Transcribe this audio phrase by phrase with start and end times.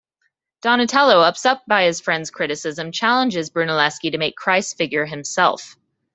[0.63, 5.75] Donatello, upset by his friend's criticism, challenges Brunelleschi to make Christ's figure himself.